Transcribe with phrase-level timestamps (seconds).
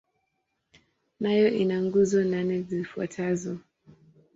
[1.21, 3.53] Nayo ina nguzo nane zifuatazo.